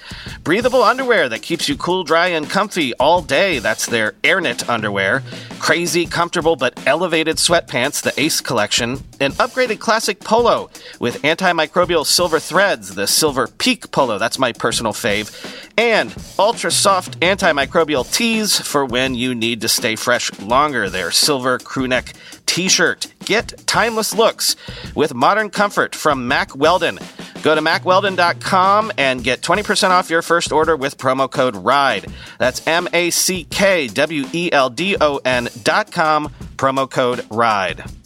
Breathable 0.44 0.84
underwear 0.84 1.30
that 1.30 1.42
keeps 1.42 1.68
you 1.68 1.76
cool, 1.78 2.04
dry, 2.04 2.28
and 2.28 2.48
comfy 2.48 2.94
all 2.96 3.24
day. 3.24 3.58
That's 3.58 3.88
their 3.88 4.12
AirKnit 4.24 4.70
underwear. 4.70 5.24
Crazy, 5.60 6.06
comfortable, 6.06 6.56
but 6.56 6.80
elevated 6.88 7.38
sweatpants, 7.38 8.02
the 8.02 8.20
Ace 8.20 8.42
collection. 8.42 9.00
An 9.20 9.32
upgraded 9.34 9.80
classic 9.80 10.11
polo 10.20 10.70
with 11.00 11.22
antimicrobial 11.22 12.06
silver 12.06 12.40
threads, 12.40 12.96
the 12.96 13.08
Silver 13.08 13.48
Peak 13.48 13.92
polo. 13.92 14.18
That's 14.18 14.38
my 14.38 14.52
personal 14.52 14.94
fave. 14.94 15.32
And 15.78 16.16
ultra 16.38 16.72
soft 16.72 17.20
antimicrobial 17.22 18.12
tees 18.12 18.60
for 18.60 18.86
when 18.86 19.16
you 19.16 19.34
need 19.34 19.62
to 19.62 19.70
stay 19.70 19.96
fresh 19.96 20.38
longer. 20.40 20.90
Their 20.90 21.12
silver 21.12 21.58
crewneck 21.58 22.14
t 22.46 22.68
shirt. 22.68 23.08
Get 23.26 23.54
timeless 23.66 24.14
looks 24.14 24.56
with 24.94 25.14
modern 25.14 25.50
comfort 25.50 25.96
from 25.96 26.28
Mack 26.28 26.56
Weldon. 26.56 27.00
Go 27.42 27.56
to 27.56 27.62
mackweldon.com 27.62 28.92
and 28.98 29.24
get 29.24 29.42
20% 29.42 29.90
off 29.90 30.10
your 30.10 30.22
first 30.22 30.52
order 30.52 30.76
with 30.76 30.98
promo 30.98 31.32
code 31.32 31.56
RIDE. 31.56 32.08
That's 32.38 32.66
M 32.68 32.88
A 32.94 33.10
C 33.10 33.46
K 33.46 33.88
W 33.88 34.26
E 34.34 34.52
L 34.52 34.70
D 34.70 34.96
O 35.00 35.22
N.com, 35.24 36.32
promo 36.58 36.90
code 36.90 37.26
RIDE. 37.30 38.01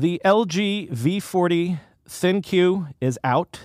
The 0.00 0.22
LG 0.24 0.92
V40 0.92 1.80
ThinQ 2.08 2.94
is 3.00 3.18
out. 3.24 3.58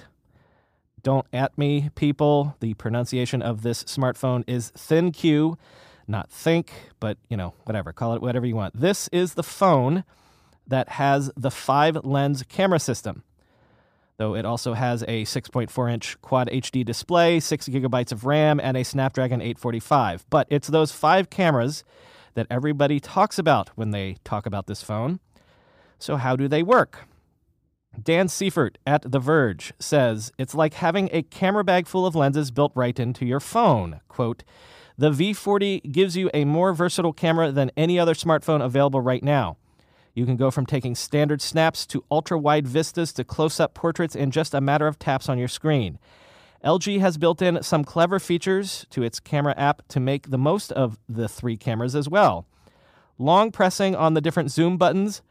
Don't 1.04 1.28
at 1.32 1.56
me, 1.60 1.92
people. 1.94 2.56
The 2.60 2.74
pronunciation 2.74 3.44
of 3.44 3.62
this 3.62 3.84
smartphone 3.84 4.44
is 4.48 4.72
ThinQ, 4.72 5.58
not 6.08 6.32
think, 6.32 6.72
but 7.00 7.20
you 7.30 7.38
know, 7.38 7.54
whatever. 7.66 7.94
Call 7.94 8.16
it 8.16 8.22
whatever 8.24 8.48
you 8.48 8.56
want. 8.56 8.76
This 8.76 9.10
is 9.10 9.36
the 9.36 9.44
phone 9.44 10.06
that 10.66 10.90
has 10.90 11.30
the 11.38 11.52
five 11.52 12.04
lens 12.04 12.42
camera 12.50 12.80
system. 12.80 13.22
Though 14.18 14.34
it 14.34 14.44
also 14.44 14.74
has 14.74 15.04
a 15.04 15.26
6.4 15.26 15.94
inch 15.94 16.20
quad 16.24 16.50
HD 16.50 16.84
display, 16.84 17.40
6 17.40 17.68
gigabytes 17.68 18.12
of 18.12 18.26
RAM, 18.26 18.60
and 18.60 18.76
a 18.76 18.84
Snapdragon 18.84 19.40
845. 19.40 20.26
But 20.32 20.48
it's 20.50 20.68
those 20.68 20.92
five 20.92 21.30
cameras 21.30 21.84
that 22.34 22.48
everybody 22.50 23.00
talks 23.00 23.38
about 23.38 23.70
when 23.76 23.92
they 23.92 24.18
talk 24.24 24.48
about 24.48 24.66
this 24.66 24.82
phone. 24.82 25.20
So, 26.00 26.18
how 26.18 26.36
do 26.36 26.48
they 26.48 26.64
work? 26.64 27.08
Dan 28.02 28.28
Seifert 28.28 28.78
at 28.88 29.12
The 29.12 29.20
Verge 29.20 29.74
says 29.80 30.32
it's 30.38 30.56
like 30.56 30.76
having 30.76 31.10
a 31.12 31.22
camera 31.22 31.64
bag 31.64 31.88
full 31.88 32.06
of 32.06 32.16
lenses 32.16 32.52
built 32.52 32.72
right 32.76 33.00
into 33.00 33.26
your 33.26 33.40
phone. 33.40 34.02
Quote, 34.08 34.44
the 34.98 35.12
V40 35.12 35.92
gives 35.92 36.16
you 36.16 36.30
a 36.34 36.46
more 36.46 36.74
versatile 36.74 37.14
camera 37.14 37.52
than 37.52 37.72
any 37.76 37.98
other 37.98 38.14
smartphone 38.14 38.64
available 38.64 39.02
right 39.02 39.24
now. 39.24 39.58
You 40.14 40.26
can 40.26 40.38
go 40.38 40.52
from 40.52 40.68
taking 40.68 40.94
standard 40.94 41.42
snaps 41.42 41.88
to 41.88 42.04
ultra 42.12 42.38
wide 42.38 42.68
vistas 42.68 43.12
to 43.14 43.24
close 43.24 43.60
up 43.60 43.74
portraits 43.74 44.16
in 44.16 44.30
just 44.30 44.54
a 44.54 44.62
matter 44.62 44.86
of 44.86 45.00
taps 45.00 45.28
on 45.28 45.40
your 45.40 45.48
screen. 45.48 45.98
LG 46.64 47.00
has 47.00 47.18
built 47.18 47.42
in 47.42 47.62
some 47.64 47.84
clever 47.84 48.20
features 48.20 48.86
to 48.92 49.04
its 49.04 49.20
camera 49.20 49.56
app 49.58 49.82
to 49.90 50.00
make 50.00 50.30
the 50.30 50.38
most 50.38 50.72
of 50.72 51.00
the 51.10 51.28
three 51.28 51.58
cameras 51.58 51.96
as 51.96 52.08
well. 52.08 52.46
Long 53.18 53.52
pressing 53.52 53.96
on 53.96 54.14
the 54.14 54.22
different 54.22 54.52
zoom 54.52 54.78
buttons 54.78 55.24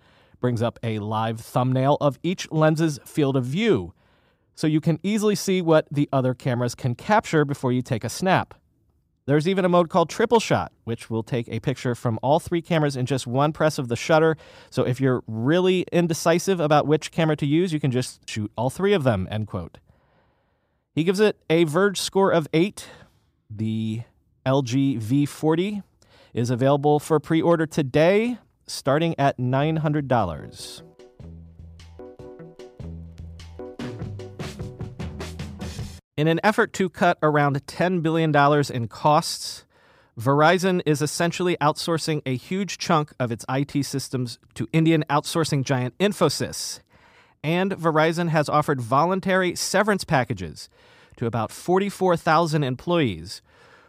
brings 0.42 0.60
up 0.60 0.78
a 0.82 0.98
live 0.98 1.40
thumbnail 1.40 1.96
of 2.02 2.18
each 2.22 2.50
lens's 2.52 2.98
field 3.06 3.36
of 3.36 3.46
view, 3.46 3.94
so 4.54 4.66
you 4.66 4.82
can 4.82 5.00
easily 5.02 5.34
see 5.34 5.62
what 5.62 5.86
the 5.90 6.06
other 6.12 6.34
cameras 6.34 6.74
can 6.74 6.94
capture 6.94 7.46
before 7.46 7.72
you 7.72 7.80
take 7.80 8.04
a 8.04 8.10
snap. 8.10 8.52
There's 9.24 9.46
even 9.46 9.64
a 9.64 9.68
mode 9.68 9.88
called 9.88 10.10
triple 10.10 10.40
shot, 10.40 10.72
which 10.84 11.08
will 11.08 11.22
take 11.22 11.48
a 11.48 11.60
picture 11.60 11.94
from 11.94 12.18
all 12.22 12.40
three 12.40 12.60
cameras 12.60 12.96
in 12.96 13.06
just 13.06 13.26
one 13.26 13.52
press 13.52 13.78
of 13.78 13.88
the 13.88 13.94
shutter. 13.94 14.36
So 14.68 14.82
if 14.82 15.00
you're 15.00 15.22
really 15.28 15.86
indecisive 15.92 16.58
about 16.58 16.86
which 16.86 17.12
camera 17.12 17.36
to 17.36 17.46
use, 17.46 17.72
you 17.72 17.78
can 17.80 17.92
just 17.92 18.28
shoot 18.28 18.50
all 18.56 18.68
three 18.68 18.92
of 18.92 19.04
them, 19.04 19.28
end 19.30 19.46
quote. 19.46 19.78
He 20.92 21.04
gives 21.04 21.20
it 21.20 21.38
a 21.48 21.64
Verge 21.64 22.00
score 22.00 22.30
of 22.30 22.48
8. 22.52 22.86
The 23.48 24.02
LG 24.44 25.00
V40 25.00 25.82
is 26.34 26.50
available 26.50 26.98
for 26.98 27.20
pre 27.20 27.40
order 27.40 27.64
today, 27.66 28.38
starting 28.72 29.14
at 29.18 29.38
$900. 29.38 30.82
In 36.16 36.28
an 36.28 36.40
effort 36.44 36.72
to 36.74 36.88
cut 36.88 37.18
around 37.22 37.64
$10 37.66 38.02
billion 38.02 38.34
in 38.70 38.88
costs, 38.88 39.64
Verizon 40.18 40.82
is 40.84 41.00
essentially 41.00 41.56
outsourcing 41.60 42.20
a 42.26 42.36
huge 42.36 42.76
chunk 42.76 43.12
of 43.18 43.32
its 43.32 43.46
IT 43.48 43.84
systems 43.84 44.38
to 44.54 44.68
Indian 44.72 45.04
outsourcing 45.08 45.64
giant 45.64 45.96
Infosys. 45.98 46.80
And 47.42 47.72
Verizon 47.72 48.28
has 48.28 48.48
offered 48.48 48.80
voluntary 48.80 49.56
severance 49.56 50.04
packages 50.04 50.68
to 51.16 51.26
about 51.26 51.50
44,000 51.50 52.62
employees, 52.62 53.42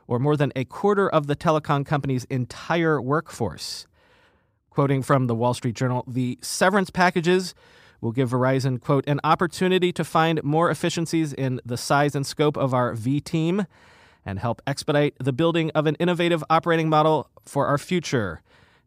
or 0.08 0.18
more 0.18 0.38
than 0.38 0.54
a 0.56 0.66
quarter 0.66 1.10
of 1.10 1.28
the 1.28 1.36
telecom 1.36 1.86
company's 1.86 2.24
entire 2.26 3.02
workforce. 3.02 3.86
Quoting 4.74 5.04
from 5.04 5.28
the 5.28 5.36
Wall 5.36 5.54
Street 5.54 5.76
Journal, 5.76 6.04
the 6.08 6.40
severance 6.42 6.90
packages 6.90 7.54
will 8.02 8.12
give 8.12 8.32
Verizon, 8.32 8.82
quote, 8.82 9.06
an 9.08 9.20
opportunity 9.24 9.94
to 9.94 10.04
find 10.04 10.44
more 10.44 10.72
efficiencies 10.72 11.32
in 11.32 11.62
the 11.64 11.78
size 11.78 12.16
and 12.16 12.26
scope 12.26 12.58
of 12.58 12.74
our 12.74 12.96
V 12.96 13.22
team 13.22 13.68
and 14.26 14.40
help 14.40 14.64
expedite 14.66 15.14
the 15.20 15.32
building 15.32 15.70
of 15.76 15.86
an 15.86 15.94
innovative 16.00 16.44
operating 16.50 16.90
model 16.90 17.30
for 17.44 17.68
our 17.68 17.78
future. 17.78 18.42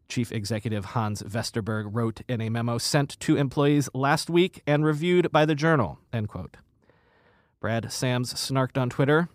Chief 0.09 0.29
Executive 0.29 0.83
Hans 0.87 1.23
Vestberg 1.23 1.87
wrote 1.93 2.19
in 2.27 2.41
a 2.41 2.49
memo 2.49 2.77
sent 2.77 3.17
to 3.21 3.37
employees 3.37 3.87
last 3.93 4.29
week 4.29 4.61
and 4.67 4.83
reviewed 4.83 5.31
by 5.31 5.45
the 5.45 5.55
Journal. 5.55 5.99
End 6.11 6.27
quote. 6.27 6.57
Brad 7.61 7.93
Sams 7.93 8.33
snarked 8.33 8.77
on 8.77 8.89
Twitter 8.89 9.29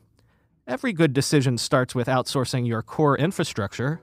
Every 0.66 0.92
good 0.92 1.14
decision 1.14 1.56
starts 1.56 1.94
with 1.94 2.08
outsourcing 2.08 2.68
your 2.68 2.82
core 2.82 3.16
infrastructure. 3.16 4.02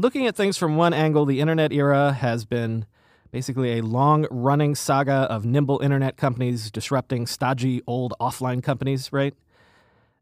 Looking 0.00 0.26
at 0.26 0.34
things 0.34 0.56
from 0.56 0.76
one 0.76 0.94
angle, 0.94 1.26
the 1.26 1.40
internet 1.40 1.74
era 1.74 2.14
has 2.14 2.46
been 2.46 2.86
basically 3.32 3.76
a 3.76 3.82
long 3.82 4.26
running 4.30 4.74
saga 4.74 5.26
of 5.28 5.44
nimble 5.44 5.78
internet 5.80 6.16
companies 6.16 6.70
disrupting 6.70 7.26
stodgy 7.26 7.82
old 7.86 8.14
offline 8.18 8.62
companies, 8.62 9.12
right? 9.12 9.34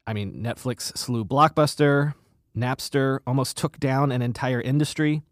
I 0.05 0.15
mean, 0.15 0.43
Netflix 0.43 0.99
slew 0.99 1.25
Blockbuster, 1.25 2.15
Napster 2.57 3.21
almost 3.25 3.57
took 3.57 3.79
down 3.79 4.11
an 4.11 4.21
entire 4.21 4.61
industry. 4.61 5.23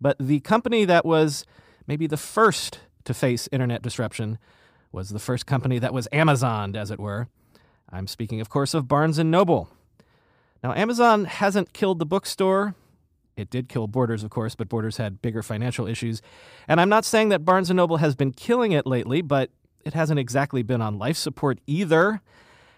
But 0.00 0.16
the 0.18 0.40
company 0.40 0.84
that 0.84 1.04
was 1.04 1.46
maybe 1.86 2.08
the 2.08 2.16
first 2.16 2.80
to 3.04 3.14
face 3.14 3.48
internet 3.52 3.80
disruption 3.80 4.38
was 4.90 5.10
the 5.10 5.20
first 5.20 5.46
company 5.46 5.78
that 5.78 5.94
was 5.94 6.08
Amazoned, 6.12 6.76
as 6.76 6.90
it 6.90 6.98
were. 6.98 7.28
I'm 7.88 8.08
speaking, 8.08 8.40
of 8.40 8.48
course, 8.48 8.74
of 8.74 8.88
Barnes 8.88 9.18
and 9.18 9.30
Noble. 9.30 9.68
Now, 10.64 10.74
Amazon 10.74 11.26
hasn't 11.26 11.72
killed 11.72 12.00
the 12.00 12.06
bookstore, 12.06 12.74
it 13.38 13.50
did 13.50 13.68
kill 13.68 13.86
Borders, 13.86 14.22
of 14.24 14.30
course, 14.30 14.54
but 14.54 14.68
Borders 14.68 14.96
had 14.96 15.22
bigger 15.22 15.42
financial 15.42 15.86
issues. 15.86 16.20
And 16.66 16.80
I'm 16.80 16.88
not 16.88 17.04
saying 17.04 17.28
that 17.30 17.44
Barnes 17.44 17.70
& 17.70 17.72
Noble 17.72 17.98
has 17.98 18.14
been 18.14 18.32
killing 18.32 18.72
it 18.72 18.86
lately, 18.86 19.22
but 19.22 19.50
it 19.84 19.94
hasn't 19.94 20.18
exactly 20.18 20.62
been 20.62 20.82
on 20.82 20.98
life 20.98 21.16
support 21.16 21.58
either. 21.66 22.20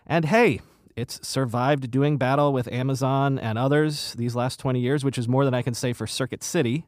And 0.06 0.26
hey, 0.26 0.60
it's 0.96 1.26
survived 1.26 1.90
doing 1.90 2.18
battle 2.18 2.52
with 2.52 2.70
Amazon 2.70 3.38
and 3.38 3.56
others 3.56 4.14
these 4.14 4.34
last 4.36 4.60
20 4.60 4.80
years, 4.80 5.04
which 5.04 5.18
is 5.18 5.28
more 5.28 5.44
than 5.44 5.54
I 5.54 5.62
can 5.62 5.74
say 5.74 5.92
for 5.92 6.06
Circuit 6.06 6.42
City. 6.42 6.86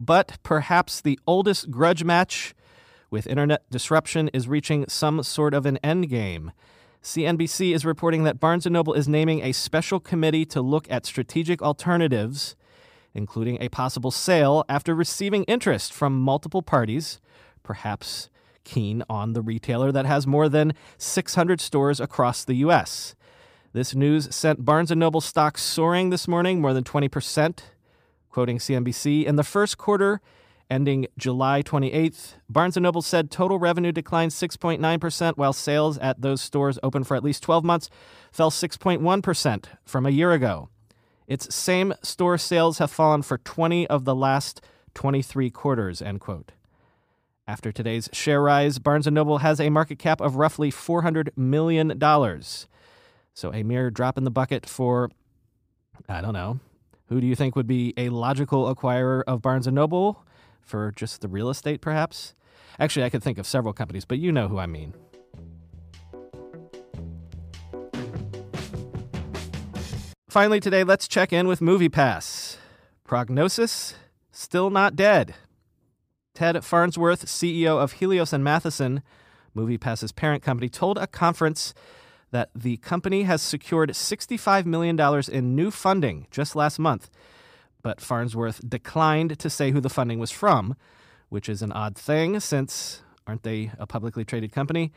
But 0.00 0.38
perhaps 0.42 1.00
the 1.00 1.18
oldest 1.26 1.70
grudge 1.70 2.04
match 2.04 2.54
with 3.10 3.26
internet 3.26 3.68
disruption 3.70 4.28
is 4.32 4.46
reaching 4.46 4.84
some 4.88 5.22
sort 5.22 5.54
of 5.54 5.66
an 5.66 5.78
endgame. 5.82 6.52
CNBC 7.02 7.74
is 7.74 7.84
reporting 7.84 8.24
that 8.24 8.40
Barnes 8.40 8.66
& 8.66 8.70
Noble 8.70 8.94
is 8.94 9.08
naming 9.08 9.42
a 9.42 9.52
special 9.52 9.98
committee 9.98 10.44
to 10.46 10.60
look 10.60 10.90
at 10.90 11.06
strategic 11.06 11.62
alternatives, 11.62 12.54
including 13.18 13.58
a 13.60 13.68
possible 13.68 14.10
sale 14.10 14.64
after 14.68 14.94
receiving 14.94 15.42
interest 15.44 15.92
from 15.92 16.18
multiple 16.18 16.62
parties, 16.62 17.20
perhaps 17.62 18.30
keen 18.64 19.02
on 19.10 19.32
the 19.32 19.42
retailer 19.42 19.92
that 19.92 20.06
has 20.06 20.26
more 20.26 20.48
than 20.48 20.72
600 20.96 21.60
stores 21.60 22.00
across 22.00 22.44
the 22.44 22.54
US. 22.56 23.14
This 23.72 23.94
news 23.94 24.34
sent 24.34 24.64
Barnes 24.64 24.90
& 24.90 24.96
Noble 24.96 25.20
stock 25.20 25.58
soaring 25.58 26.10
this 26.10 26.26
morning 26.26 26.60
more 26.60 26.72
than 26.72 26.84
20%, 26.84 27.58
quoting 28.30 28.58
CNBC, 28.58 29.24
in 29.26 29.36
the 29.36 29.44
first 29.44 29.76
quarter 29.76 30.20
ending 30.70 31.06
July 31.16 31.62
28th, 31.62 32.34
Barnes 32.48 32.76
& 32.76 32.78
Noble 32.78 33.02
said 33.02 33.30
total 33.30 33.58
revenue 33.58 33.90
declined 33.90 34.32
6.9% 34.32 35.36
while 35.36 35.52
sales 35.52 35.98
at 35.98 36.20
those 36.20 36.40
stores 36.40 36.78
open 36.82 37.04
for 37.04 37.16
at 37.16 37.24
least 37.24 37.42
12 37.42 37.64
months 37.64 37.90
fell 38.30 38.50
6.1% 38.50 39.64
from 39.84 40.06
a 40.06 40.10
year 40.10 40.32
ago. 40.32 40.68
Its 41.28 41.54
same 41.54 41.94
store 42.02 42.38
sales 42.38 42.78
have 42.78 42.90
fallen 42.90 43.22
for 43.22 43.38
20 43.38 43.86
of 43.86 44.04
the 44.06 44.14
last 44.14 44.60
23 44.94 45.50
quarters, 45.50 46.02
end 46.02 46.20
quote. 46.20 46.52
After 47.46 47.70
today's 47.70 48.08
share 48.12 48.42
rise, 48.42 48.78
Barnes 48.78 49.06
& 49.06 49.10
Noble 49.10 49.38
has 49.38 49.60
a 49.60 49.70
market 49.70 49.98
cap 49.98 50.20
of 50.20 50.36
roughly 50.36 50.72
$400 50.72 51.28
million. 51.36 52.00
So 53.34 53.52
a 53.52 53.62
mere 53.62 53.90
drop 53.90 54.18
in 54.18 54.24
the 54.24 54.30
bucket 54.30 54.66
for, 54.66 55.10
I 56.08 56.20
don't 56.20 56.32
know, 56.32 56.60
who 57.08 57.20
do 57.20 57.26
you 57.26 57.34
think 57.34 57.54
would 57.54 57.66
be 57.66 57.94
a 57.96 58.08
logical 58.08 58.74
acquirer 58.74 59.22
of 59.26 59.42
Barnes 59.42 59.66
& 59.66 59.68
Noble? 59.68 60.24
For 60.60 60.92
just 60.94 61.20
the 61.22 61.28
real 61.28 61.48
estate, 61.48 61.80
perhaps? 61.80 62.34
Actually, 62.78 63.04
I 63.04 63.10
could 63.10 63.22
think 63.22 63.38
of 63.38 63.46
several 63.46 63.72
companies, 63.72 64.04
but 64.04 64.18
you 64.18 64.32
know 64.32 64.48
who 64.48 64.58
I 64.58 64.66
mean. 64.66 64.94
Finally, 70.38 70.60
today, 70.60 70.84
let's 70.84 71.08
check 71.08 71.32
in 71.32 71.48
with 71.48 71.58
MoviePass. 71.58 72.58
Prognosis? 73.02 73.96
Still 74.30 74.70
not 74.70 74.94
dead. 74.94 75.34
Ted 76.32 76.64
Farnsworth, 76.64 77.26
CEO 77.26 77.76
of 77.76 77.94
Helios 77.94 78.32
and 78.32 78.44
Matheson, 78.44 79.02
MoviePass's 79.56 80.12
parent 80.12 80.44
company, 80.44 80.68
told 80.68 80.96
a 80.96 81.08
conference 81.08 81.74
that 82.30 82.50
the 82.54 82.76
company 82.76 83.24
has 83.24 83.42
secured 83.42 83.90
$65 83.90 84.64
million 84.64 84.96
in 85.28 85.56
new 85.56 85.72
funding 85.72 86.28
just 86.30 86.54
last 86.54 86.78
month. 86.78 87.10
But 87.82 88.00
Farnsworth 88.00 88.60
declined 88.70 89.40
to 89.40 89.50
say 89.50 89.72
who 89.72 89.80
the 89.80 89.90
funding 89.90 90.20
was 90.20 90.30
from, 90.30 90.76
which 91.30 91.48
is 91.48 91.62
an 91.62 91.72
odd 91.72 91.96
thing 91.96 92.38
since 92.38 93.02
aren't 93.26 93.42
they 93.42 93.72
a 93.76 93.88
publicly 93.88 94.24
traded 94.24 94.52
company? 94.52 94.92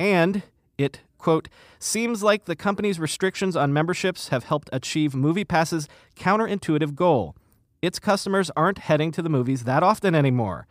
And 0.00 0.44
it, 0.78 1.00
quote, 1.18 1.48
seems 1.78 2.22
like 2.22 2.44
the 2.44 2.56
company's 2.56 3.00
restrictions 3.00 3.56
on 3.56 3.72
memberships 3.72 4.28
have 4.28 4.44
helped 4.44 4.68
achieve 4.72 5.12
MoviePass's 5.12 5.88
counterintuitive 6.16 6.94
goal. 6.94 7.36
Its 7.82 7.98
customers 7.98 8.50
aren't 8.56 8.78
heading 8.78 9.12
to 9.12 9.22
the 9.22 9.28
movies 9.28 9.64
that 9.64 9.82
often 9.82 10.14
anymore. 10.14 10.66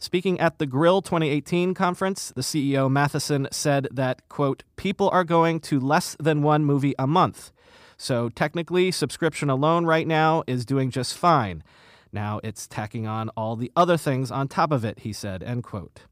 Speaking 0.00 0.38
at 0.38 0.58
the 0.58 0.66
Grill 0.66 1.02
2018 1.02 1.74
conference, 1.74 2.32
the 2.34 2.42
CEO 2.42 2.90
Matheson 2.90 3.48
said 3.50 3.88
that, 3.90 4.28
quote, 4.28 4.62
people 4.76 5.10
are 5.10 5.24
going 5.24 5.58
to 5.60 5.80
less 5.80 6.16
than 6.20 6.42
one 6.42 6.64
movie 6.64 6.94
a 6.98 7.06
month. 7.06 7.50
So 7.96 8.28
technically, 8.28 8.92
subscription 8.92 9.50
alone 9.50 9.86
right 9.86 10.06
now 10.06 10.44
is 10.46 10.64
doing 10.64 10.90
just 10.90 11.18
fine. 11.18 11.64
Now 12.12 12.40
it's 12.44 12.68
tacking 12.68 13.08
on 13.08 13.28
all 13.30 13.56
the 13.56 13.72
other 13.74 13.96
things 13.96 14.30
on 14.30 14.46
top 14.46 14.70
of 14.70 14.84
it, 14.84 15.00
he 15.00 15.12
said, 15.12 15.42
end 15.42 15.64
quote. 15.64 16.02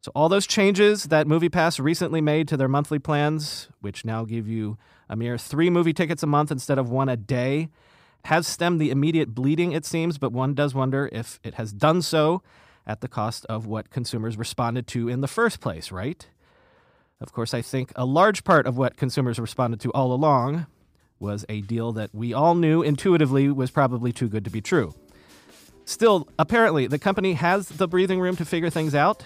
So 0.00 0.12
all 0.14 0.28
those 0.28 0.46
changes 0.46 1.04
that 1.04 1.26
MoviePass 1.26 1.82
recently 1.82 2.20
made 2.20 2.46
to 2.48 2.56
their 2.56 2.68
monthly 2.68 2.98
plans, 2.98 3.68
which 3.80 4.04
now 4.04 4.24
give 4.24 4.46
you 4.46 4.78
a 5.08 5.16
mere 5.16 5.36
three 5.36 5.70
movie 5.70 5.92
tickets 5.92 6.22
a 6.22 6.26
month 6.26 6.52
instead 6.52 6.78
of 6.78 6.90
one 6.90 7.08
a 7.08 7.16
day, 7.16 7.68
has 8.26 8.46
stemmed 8.46 8.80
the 8.80 8.90
immediate 8.90 9.34
bleeding, 9.34 9.72
it 9.72 9.84
seems, 9.84 10.18
but 10.18 10.32
one 10.32 10.54
does 10.54 10.74
wonder 10.74 11.08
if 11.12 11.40
it 11.42 11.54
has 11.54 11.72
done 11.72 12.02
so 12.02 12.42
at 12.86 13.00
the 13.00 13.08
cost 13.08 13.44
of 13.46 13.66
what 13.66 13.90
consumers 13.90 14.36
responded 14.36 14.86
to 14.88 15.08
in 15.08 15.20
the 15.20 15.28
first 15.28 15.60
place, 15.60 15.90
right? 15.90 16.28
Of 17.20 17.32
course, 17.32 17.52
I 17.52 17.62
think 17.62 17.92
a 17.96 18.04
large 18.04 18.44
part 18.44 18.66
of 18.66 18.78
what 18.78 18.96
consumers 18.96 19.38
responded 19.38 19.80
to 19.80 19.90
all 19.92 20.12
along 20.12 20.66
was 21.18 21.44
a 21.48 21.60
deal 21.62 21.92
that 21.92 22.14
we 22.14 22.32
all 22.32 22.54
knew 22.54 22.82
intuitively 22.82 23.48
was 23.48 23.72
probably 23.72 24.12
too 24.12 24.28
good 24.28 24.44
to 24.44 24.50
be 24.50 24.60
true. 24.60 24.94
Still, 25.84 26.28
apparently, 26.38 26.86
the 26.86 26.98
company 26.98 27.32
has 27.32 27.68
the 27.68 27.88
breathing 27.88 28.20
room 28.20 28.36
to 28.36 28.44
figure 28.44 28.70
things 28.70 28.94
out. 28.94 29.24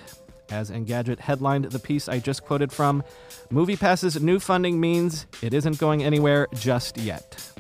As 0.53 0.71
Engadget 0.71 1.19
headlined 1.19 1.65
the 1.65 1.79
piece 1.79 2.11
I 2.11 2.19
just 2.19 2.45
quoted 2.45 2.71
from, 2.71 3.03
MoviePass's 3.51 4.21
new 4.21 4.39
funding 4.39 4.79
means 4.79 5.27
it 5.41 5.55
isn't 5.55 5.79
going 5.79 6.05
anywhere 6.05 6.47
just 6.55 6.99
yet. 6.99 7.51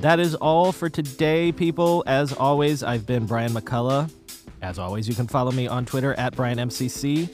That 0.00 0.20
is 0.20 0.34
all 0.34 0.70
for 0.72 0.90
today, 0.90 1.50
people. 1.50 2.04
As 2.06 2.34
always, 2.34 2.82
I've 2.82 3.06
been 3.06 3.24
Brian 3.24 3.52
McCullough. 3.52 4.12
As 4.60 4.78
always, 4.78 5.08
you 5.08 5.14
can 5.14 5.26
follow 5.26 5.50
me 5.50 5.66
on 5.66 5.86
Twitter 5.86 6.12
at 6.14 6.34
BrianMCC. 6.34 7.30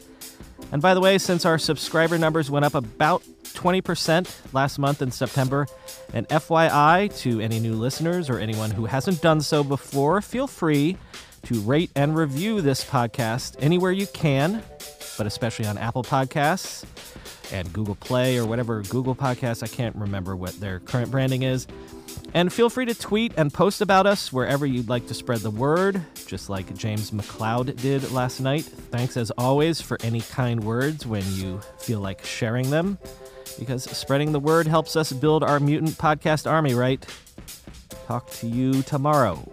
And 0.71 0.81
by 0.81 0.95
the 0.95 1.01
way, 1.01 1.19
since 1.19 1.45
our 1.45 1.59
subscriber 1.59 2.17
numbers 2.17 2.49
went 2.49 2.65
up 2.65 2.77
about 2.77 3.25
20% 3.59 4.55
last 4.55 4.79
month 4.79 5.03
in 5.03 5.11
September, 5.11 5.67
And 6.15 6.29
FYI 6.29 7.15
to 7.23 7.41
any 7.41 7.59
new 7.59 7.75
listeners 7.75 8.31
or 8.31 8.39
anyone 8.39 8.71
who 8.71 8.87
hasn't 8.87 9.21
done 9.21 9.41
so 9.41 9.65
before, 9.65 10.23
feel 10.23 10.47
free 10.47 10.97
to 11.47 11.61
rate 11.61 11.91
and 11.95 12.17
review 12.17 12.61
this 12.61 12.85
podcast 12.85 13.57
anywhere 13.59 13.93
you 13.93 14.07
can, 14.07 14.63
but 15.17 15.27
especially 15.27 15.67
on 15.67 15.77
Apple 15.77 16.03
Podcasts 16.03 16.85
and 17.53 17.73
Google 17.73 17.97
Play 17.97 18.39
or 18.39 18.47
whatever 18.47 18.83
Google 18.83 19.15
Podcasts. 19.15 19.63
I 19.63 19.67
can't 19.67 19.97
remember 19.97 20.37
what 20.37 20.59
their 20.61 20.81
current 20.81 21.11
branding 21.11 21.43
is. 21.43 21.67
And 22.35 22.53
feel 22.53 22.69
free 22.69 22.85
to 22.85 22.95
tweet 22.95 23.33
and 23.37 23.53
post 23.53 23.81
about 23.81 24.07
us 24.07 24.33
wherever 24.33 24.67
you'd 24.67 24.89
like 24.91 25.07
to 25.07 25.15
spread 25.15 25.41
the 25.41 25.51
word, 25.51 26.03
just 26.27 26.51
like 26.51 26.75
James 26.77 27.11
McLeod 27.11 27.81
did 27.81 28.11
last 28.13 28.41
night. 28.41 28.65
Thanks 28.65 29.17
as 29.17 29.31
always 29.33 29.81
for 29.81 29.97
any 30.03 30.21
kind 30.21 30.63
words 30.63 31.07
when 31.07 31.25
you 31.35 31.61
feel 31.79 32.01
like 32.01 32.25
sharing 32.25 32.69
them, 32.71 32.99
because 33.59 33.85
spreading 33.85 34.33
the 34.33 34.41
word 34.41 34.67
helps 34.67 34.97
us 34.97 35.13
build 35.13 35.45
our 35.45 35.61
mutant 35.61 35.93
podcast 35.93 36.51
army, 36.51 36.75
right? 36.75 37.05
Talk 38.07 38.31
to 38.33 38.47
you 38.47 38.83
tomorrow. 38.83 39.51